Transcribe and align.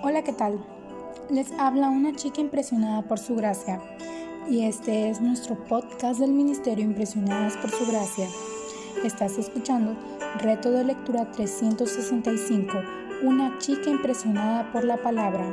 Hola, 0.00 0.22
¿qué 0.22 0.32
tal? 0.32 0.64
Les 1.28 1.50
habla 1.58 1.90
una 1.90 2.14
chica 2.14 2.40
impresionada 2.40 3.02
por 3.02 3.18
su 3.18 3.34
gracia 3.34 3.80
y 4.48 4.64
este 4.64 5.10
es 5.10 5.20
nuestro 5.20 5.56
podcast 5.64 6.20
del 6.20 6.30
Ministerio 6.30 6.84
Impresionadas 6.84 7.56
por 7.56 7.70
su 7.70 7.84
gracia. 7.84 8.28
Estás 9.04 9.36
escuchando 9.38 9.96
Reto 10.38 10.70
de 10.70 10.84
Lectura 10.84 11.30
365, 11.32 12.72
una 13.24 13.58
chica 13.58 13.90
impresionada 13.90 14.72
por 14.72 14.84
la 14.84 14.96
palabra. 14.98 15.44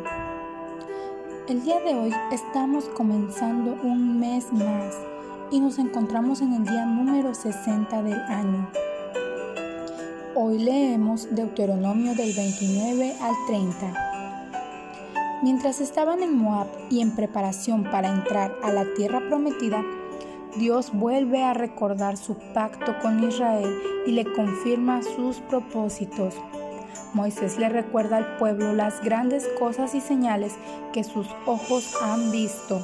El 1.50 1.64
día 1.64 1.80
de 1.82 1.96
hoy 1.96 2.14
estamos 2.32 2.86
comenzando 2.90 3.78
un 3.84 4.20
mes 4.20 4.54
más 4.54 4.96
y 5.52 5.60
nos 5.60 5.80
encontramos 5.80 6.42
en 6.42 6.54
el 6.54 6.64
día 6.64 6.86
número 6.86 7.34
60 7.34 8.04
del 8.04 8.22
año. 8.22 8.70
Hoy 10.36 10.60
leemos 10.60 11.34
Deuteronomio 11.34 12.14
del 12.14 12.32
29 12.34 13.16
al 13.22 13.34
30. 13.48 14.15
Mientras 15.46 15.80
estaban 15.80 16.24
en 16.24 16.36
Moab 16.36 16.66
y 16.90 17.02
en 17.02 17.16
preparación 17.16 17.84
para 17.84 18.10
entrar 18.10 18.56
a 18.64 18.72
la 18.72 18.84
tierra 18.96 19.22
prometida, 19.30 19.86
Dios 20.58 20.90
vuelve 20.92 21.44
a 21.44 21.54
recordar 21.54 22.18
su 22.18 22.36
pacto 22.56 22.98
con 23.00 23.24
Israel 23.24 23.80
y 24.08 24.14
le 24.14 24.26
confirma 24.34 25.04
sus 25.04 25.42
propósitos. 25.42 26.34
Moisés 27.14 27.60
le 27.60 27.70
recuerda 27.70 28.18
al 28.18 28.38
pueblo 28.38 28.74
las 28.74 29.04
grandes 29.04 29.48
cosas 29.60 29.94
y 29.94 30.02
señales 30.02 30.56
que 30.92 31.04
sus 31.04 31.28
ojos 31.46 31.96
han 32.02 32.32
visto, 32.32 32.82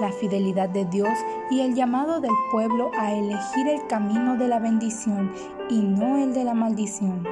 la 0.00 0.10
fidelidad 0.10 0.68
de 0.68 0.86
Dios 0.86 1.16
y 1.48 1.60
el 1.60 1.76
llamado 1.76 2.20
del 2.20 2.34
pueblo 2.50 2.90
a 2.98 3.14
elegir 3.14 3.68
el 3.68 3.86
camino 3.86 4.36
de 4.36 4.48
la 4.48 4.58
bendición 4.58 5.32
y 5.68 5.78
no 5.78 6.16
el 6.16 6.34
de 6.34 6.42
la 6.42 6.54
maldición. 6.54 7.24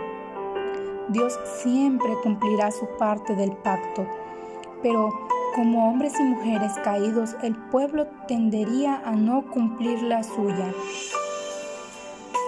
Dios 1.09 1.37
siempre 1.65 2.15
cumplirá 2.23 2.71
su 2.71 2.87
parte 2.97 3.35
del 3.35 3.57
pacto, 3.57 4.07
pero 4.83 5.13
como 5.55 5.89
hombres 5.89 6.13
y 6.21 6.23
mujeres 6.23 6.73
caídos, 6.85 7.35
el 7.43 7.57
pueblo 7.57 8.07
tendería 8.29 9.03
a 9.05 9.13
no 9.13 9.51
cumplir 9.51 10.03
la 10.03 10.23
suya. 10.23 10.73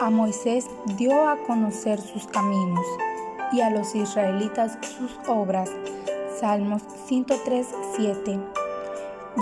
A 0.00 0.10
Moisés 0.10 0.66
dio 0.96 1.28
a 1.28 1.36
conocer 1.46 2.00
sus 2.00 2.27
caminos 2.27 2.86
y 3.52 3.60
a 3.62 3.70
los 3.70 3.94
israelitas 3.94 4.78
sus 4.80 5.10
obras. 5.28 5.70
Salmos 6.38 6.82
103, 7.06 7.66
7. 7.96 8.38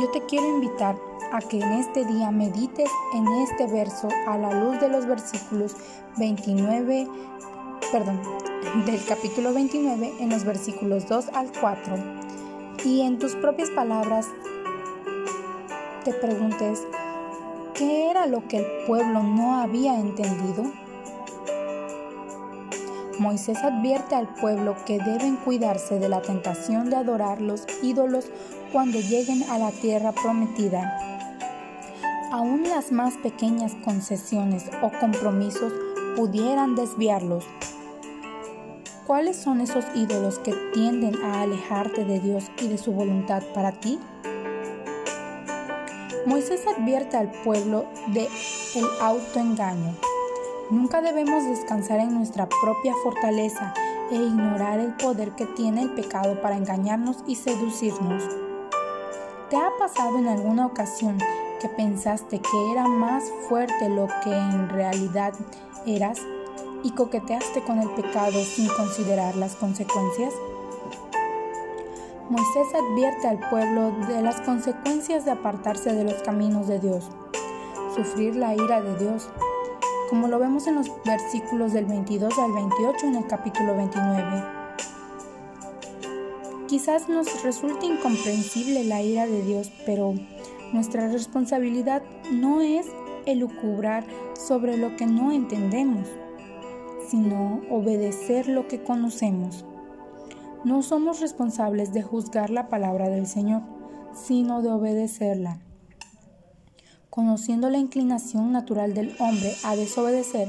Yo 0.00 0.10
te 0.10 0.22
quiero 0.22 0.46
invitar 0.48 0.96
a 1.32 1.40
que 1.40 1.60
en 1.60 1.72
este 1.72 2.04
día 2.06 2.30
medites 2.30 2.90
en 3.14 3.28
este 3.42 3.66
verso 3.66 4.08
a 4.26 4.38
la 4.38 4.52
luz 4.64 4.80
de 4.80 4.88
los 4.88 5.06
versículos 5.06 5.76
29, 6.16 7.06
perdón, 7.92 8.20
del 8.86 9.04
capítulo 9.04 9.52
29 9.52 10.14
en 10.20 10.30
los 10.30 10.44
versículos 10.44 11.06
2 11.06 11.28
al 11.34 11.52
4 11.60 12.18
y 12.84 13.02
en 13.02 13.18
tus 13.18 13.34
propias 13.34 13.70
palabras 13.70 14.26
te 16.04 16.12
preguntes, 16.12 16.82
¿qué 17.74 18.10
era 18.10 18.26
lo 18.26 18.46
que 18.48 18.58
el 18.58 18.66
pueblo 18.86 19.22
no 19.22 19.60
había 19.60 19.98
entendido? 19.98 20.64
Moisés 23.18 23.58
advierte 23.58 24.14
al 24.14 24.28
pueblo 24.28 24.76
que 24.86 24.98
deben 24.98 25.36
cuidarse 25.36 25.98
de 25.98 26.08
la 26.08 26.22
tentación 26.22 26.88
de 26.88 26.96
adorar 26.96 27.40
los 27.40 27.66
ídolos 27.82 28.26
cuando 28.72 29.00
lleguen 29.00 29.42
a 29.50 29.58
la 29.58 29.72
tierra 29.72 30.12
prometida. 30.12 30.96
Aún 32.30 32.62
las 32.62 32.92
más 32.92 33.14
pequeñas 33.16 33.74
concesiones 33.84 34.70
o 34.82 34.90
compromisos 35.00 35.72
pudieran 36.14 36.76
desviarlos. 36.76 37.44
¿Cuáles 39.08 39.38
son 39.38 39.62
esos 39.62 39.86
ídolos 39.94 40.38
que 40.38 40.52
tienden 40.74 41.16
a 41.22 41.40
alejarte 41.40 42.04
de 42.04 42.20
Dios 42.20 42.50
y 42.60 42.68
de 42.68 42.76
su 42.76 42.92
voluntad 42.92 43.42
para 43.54 43.72
ti? 43.72 43.98
Moisés 46.26 46.66
advierte 46.66 47.16
al 47.16 47.32
pueblo 47.42 47.86
de 48.08 48.28
el 48.74 48.84
autoengaño. 49.00 49.94
Nunca 50.70 51.00
debemos 51.00 51.42
descansar 51.46 52.00
en 52.00 52.12
nuestra 52.12 52.50
propia 52.50 52.92
fortaleza 53.02 53.72
e 54.12 54.16
ignorar 54.16 54.78
el 54.78 54.92
poder 54.92 55.30
que 55.30 55.46
tiene 55.46 55.84
el 55.84 55.94
pecado 55.94 56.42
para 56.42 56.58
engañarnos 56.58 57.24
y 57.26 57.36
seducirnos. 57.36 58.22
¿Te 59.48 59.56
ha 59.56 59.70
pasado 59.78 60.18
en 60.18 60.28
alguna 60.28 60.66
ocasión 60.66 61.16
que 61.62 61.70
pensaste 61.70 62.40
que 62.40 62.72
era 62.72 62.86
más 62.86 63.24
fuerte 63.48 63.88
lo 63.88 64.06
que 64.22 64.36
en 64.36 64.68
realidad 64.68 65.32
eras 65.86 66.20
y 66.82 66.90
coqueteaste 66.90 67.62
con 67.62 67.80
el 67.80 67.88
pecado 67.90 68.42
sin 68.42 68.68
considerar 68.68 69.36
las 69.36 69.56
consecuencias? 69.56 70.34
Moisés 72.30 72.68
advierte 72.74 73.26
al 73.26 73.38
pueblo 73.48 73.92
de 74.06 74.20
las 74.20 74.40
consecuencias 74.42 75.24
de 75.24 75.30
apartarse 75.30 75.94
de 75.94 76.04
los 76.04 76.22
caminos 76.22 76.68
de 76.68 76.78
Dios, 76.78 77.08
sufrir 77.96 78.36
la 78.36 78.54
ira 78.54 78.82
de 78.82 78.96
Dios, 78.98 79.28
como 80.10 80.28
lo 80.28 80.38
vemos 80.38 80.66
en 80.66 80.74
los 80.74 80.90
versículos 81.04 81.72
del 81.72 81.86
22 81.86 82.38
al 82.38 82.52
28 82.52 83.06
en 83.06 83.14
el 83.16 83.26
capítulo 83.26 83.74
29. 83.76 84.44
Quizás 86.66 87.08
nos 87.08 87.42
resulte 87.42 87.86
incomprensible 87.86 88.84
la 88.84 89.00
ira 89.00 89.26
de 89.26 89.42
Dios, 89.42 89.72
pero 89.86 90.12
nuestra 90.74 91.08
responsabilidad 91.08 92.02
no 92.30 92.60
es 92.60 92.86
elucubrar 93.24 94.04
sobre 94.34 94.76
lo 94.76 94.94
que 94.96 95.06
no 95.06 95.32
entendemos, 95.32 96.06
sino 97.08 97.62
obedecer 97.70 98.48
lo 98.48 98.68
que 98.68 98.82
conocemos. 98.82 99.64
No 100.64 100.82
somos 100.82 101.20
responsables 101.20 101.92
de 101.92 102.02
juzgar 102.02 102.50
la 102.50 102.68
palabra 102.68 103.08
del 103.08 103.26
Señor, 103.26 103.62
sino 104.12 104.62
de 104.62 104.70
obedecerla. 104.70 105.60
Conociendo 107.10 107.70
la 107.70 107.78
inclinación 107.78 108.52
natural 108.52 108.94
del 108.94 109.14
hombre 109.18 109.52
a 109.64 109.76
desobedecer, 109.76 110.48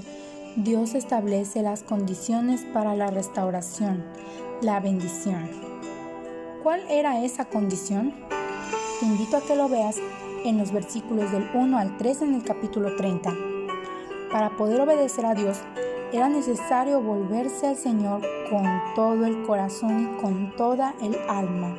Dios 0.55 0.95
establece 0.95 1.61
las 1.61 1.83
condiciones 1.83 2.65
para 2.73 2.95
la 2.95 3.07
restauración, 3.07 4.03
la 4.61 4.79
bendición. 4.79 5.49
¿Cuál 6.63 6.81
era 6.89 7.23
esa 7.23 7.45
condición? 7.45 8.13
Te 8.99 9.05
invito 9.05 9.37
a 9.37 9.41
que 9.41 9.55
lo 9.55 9.69
veas 9.69 9.95
en 10.43 10.57
los 10.57 10.71
versículos 10.71 11.31
del 11.31 11.49
1 11.53 11.77
al 11.77 11.97
3 11.97 12.23
en 12.23 12.33
el 12.35 12.43
capítulo 12.43 12.95
30. 12.95 13.33
Para 14.31 14.57
poder 14.57 14.81
obedecer 14.81 15.25
a 15.25 15.33
Dios, 15.33 15.59
era 16.11 16.27
necesario 16.27 17.01
volverse 17.01 17.67
al 17.67 17.75
Señor 17.75 18.21
con 18.49 18.65
todo 18.95 19.25
el 19.25 19.43
corazón 19.43 20.01
y 20.01 20.21
con 20.21 20.55
toda 20.55 20.95
el 21.01 21.15
alma. 21.27 21.75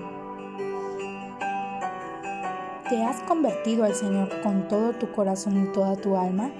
¿Te 2.88 3.02
has 3.02 3.20
convertido 3.22 3.84
al 3.84 3.94
Señor 3.94 4.28
con 4.42 4.68
todo 4.68 4.92
tu 4.92 5.10
corazón 5.12 5.64
y 5.64 5.72
toda 5.72 5.96
tu 5.96 6.16
alma? 6.16 6.50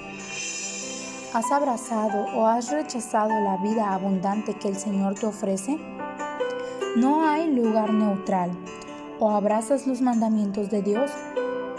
¿Has 1.33 1.53
abrazado 1.53 2.27
o 2.37 2.47
has 2.47 2.73
rechazado 2.73 3.31
la 3.31 3.57
vida 3.59 3.95
abundante 3.95 4.55
que 4.55 4.69
el 4.69 4.77
Señor 4.77 5.15
te 5.15 5.27
ofrece? 5.27 5.79
No 6.97 7.29
hay 7.29 7.55
lugar 7.55 7.93
neutral 7.93 8.51
o 9.21 9.31
abrazas 9.31 9.87
los 9.87 10.01
mandamientos 10.01 10.71
de 10.71 10.83
Dios 10.83 11.13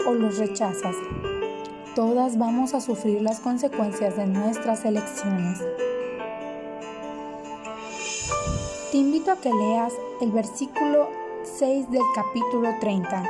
o 0.06 0.14
los 0.14 0.38
rechazas. 0.38 0.96
Todas 1.94 2.38
vamos 2.38 2.72
a 2.72 2.80
sufrir 2.80 3.20
las 3.20 3.40
consecuencias 3.40 4.16
de 4.16 4.26
nuestras 4.26 4.86
elecciones. 4.86 5.60
Te 8.90 8.96
invito 8.96 9.30
a 9.30 9.36
que 9.36 9.52
leas 9.52 9.92
el 10.22 10.32
versículo 10.32 11.10
6 11.42 11.90
del 11.90 12.00
capítulo 12.14 12.70
30. 12.80 13.22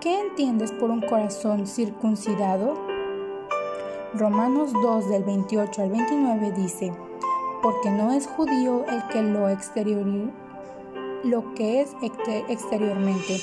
¿Qué 0.00 0.18
entiendes 0.18 0.72
por 0.72 0.90
un 0.90 1.00
corazón 1.00 1.68
circuncidado? 1.68 2.74
Romanos 4.14 4.72
2 4.72 5.08
del 5.08 5.22
28 5.22 5.80
al 5.80 5.90
29 5.90 6.52
dice, 6.56 6.92
porque 7.62 7.90
no 7.90 8.10
es 8.10 8.26
judío 8.26 8.84
el 8.88 9.06
que 9.12 9.22
lo 9.22 9.48
exterior 9.48 10.04
lo 11.22 11.54
que 11.54 11.82
es 11.82 11.94
exteriormente, 12.02 13.40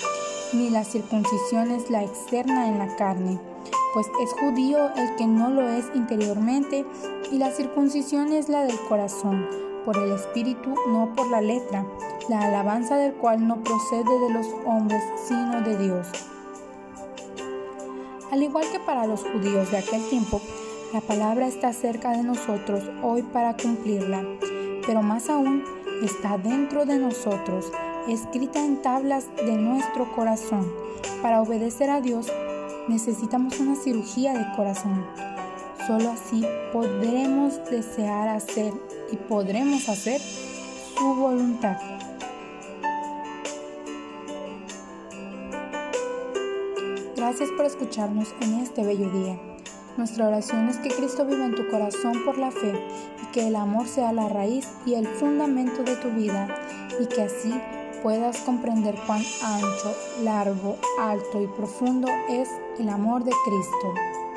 ni 0.53 0.69
la 0.69 0.83
circuncisión 0.83 1.71
es 1.71 1.89
la 1.89 2.03
externa 2.03 2.67
en 2.67 2.79
la 2.79 2.95
carne, 2.95 3.39
pues 3.93 4.07
es 4.21 4.31
judío 4.33 4.93
el 4.95 5.15
que 5.15 5.27
no 5.27 5.49
lo 5.49 5.67
es 5.67 5.85
interiormente, 5.93 6.85
y 7.31 7.37
la 7.37 7.51
circuncisión 7.51 8.33
es 8.33 8.49
la 8.49 8.63
del 8.63 8.79
corazón, 8.87 9.47
por 9.85 9.97
el 9.97 10.11
espíritu, 10.11 10.73
no 10.87 11.13
por 11.15 11.29
la 11.29 11.41
letra, 11.41 11.85
la 12.29 12.41
alabanza 12.41 12.97
del 12.97 13.13
cual 13.13 13.47
no 13.47 13.63
procede 13.63 14.19
de 14.27 14.33
los 14.33 14.47
hombres, 14.65 15.03
sino 15.27 15.61
de 15.61 15.77
Dios. 15.77 16.07
Al 18.31 18.43
igual 18.43 18.65
que 18.71 18.79
para 18.79 19.07
los 19.07 19.23
judíos 19.23 19.71
de 19.71 19.77
aquel 19.77 20.07
tiempo, 20.09 20.41
la 20.93 21.01
palabra 21.01 21.47
está 21.47 21.73
cerca 21.73 22.11
de 22.11 22.23
nosotros 22.23 22.83
hoy 23.03 23.23
para 23.23 23.55
cumplirla, 23.55 24.23
pero 24.85 25.01
más 25.01 25.29
aún 25.29 25.63
está 26.03 26.37
dentro 26.37 26.85
de 26.85 26.97
nosotros, 26.97 27.71
escrita 28.07 28.63
en 28.63 28.81
tablas 28.81 29.25
de 29.35 29.57
nuestro 29.57 30.11
corazón. 30.15 30.71
Para 31.21 31.41
obedecer 31.41 31.89
a 31.89 32.01
Dios 32.01 32.31
necesitamos 32.87 33.59
una 33.59 33.75
cirugía 33.75 34.33
de 34.33 34.55
corazón. 34.55 35.05
Solo 35.85 36.11
así 36.11 36.45
podremos 36.71 37.63
desear 37.69 38.29
hacer 38.29 38.73
y 39.11 39.15
podremos 39.15 39.89
hacer 39.89 40.21
su 40.21 41.15
voluntad. 41.15 41.77
Gracias 47.15 47.49
por 47.51 47.65
escucharnos 47.65 48.29
en 48.41 48.59
este 48.59 48.83
bello 48.83 49.09
día. 49.09 49.39
Nuestra 49.97 50.27
oración 50.27 50.69
es 50.69 50.77
que 50.77 50.89
Cristo 50.89 51.25
viva 51.25 51.45
en 51.45 51.55
tu 51.55 51.67
corazón 51.67 52.23
por 52.23 52.37
la 52.37 52.51
fe 52.51 52.73
y 53.21 53.31
que 53.33 53.47
el 53.47 53.55
amor 53.55 53.87
sea 53.87 54.13
la 54.13 54.29
raíz 54.29 54.67
y 54.85 54.93
el 54.93 55.05
fundamento 55.05 55.83
de 55.83 55.95
tu 55.97 56.09
vida 56.09 56.47
y 56.99 57.05
que 57.07 57.23
así 57.23 57.53
puedas 58.01 58.37
comprender 58.39 58.95
cuán 59.05 59.21
ancho, 59.43 59.95
largo, 60.23 60.77
alto 60.99 61.41
y 61.41 61.47
profundo 61.47 62.07
es 62.29 62.49
el 62.79 62.89
amor 62.89 63.23
de 63.23 63.31
Cristo. 63.45 64.28